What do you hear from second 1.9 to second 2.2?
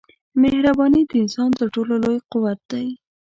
لوی